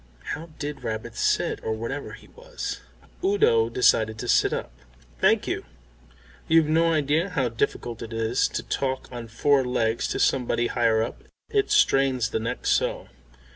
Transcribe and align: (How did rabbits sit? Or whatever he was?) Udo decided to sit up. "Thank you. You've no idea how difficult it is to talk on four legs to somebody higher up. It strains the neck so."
(How 0.33 0.47
did 0.57 0.83
rabbits 0.83 1.19
sit? 1.21 1.63
Or 1.63 1.73
whatever 1.73 2.13
he 2.13 2.27
was?) 2.29 2.79
Udo 3.23 3.69
decided 3.69 4.17
to 4.17 4.27
sit 4.27 4.51
up. 4.51 4.71
"Thank 5.19 5.45
you. 5.47 5.63
You've 6.47 6.65
no 6.65 6.91
idea 6.91 7.29
how 7.29 7.49
difficult 7.49 8.01
it 8.01 8.11
is 8.11 8.47
to 8.47 8.63
talk 8.63 9.09
on 9.11 9.27
four 9.27 9.63
legs 9.63 10.07
to 10.07 10.19
somebody 10.19 10.65
higher 10.65 11.03
up. 11.03 11.25
It 11.51 11.69
strains 11.69 12.31
the 12.31 12.39
neck 12.39 12.65
so." 12.65 13.09